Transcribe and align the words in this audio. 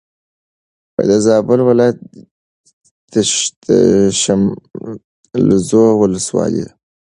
د 1.09 1.11
زابل 1.25 1.59
ولایت 1.69 1.97
د 3.67 3.69
شملزو 4.21 5.83
ولسوالي 6.01 6.65